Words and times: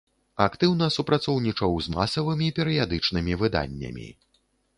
Актыўна 0.45 0.87
супрацоўнічаў 0.95 1.77
з 1.89 1.93
масавымі 1.97 2.47
перыядычнымі 2.61 3.39
выданнямі. 3.45 4.09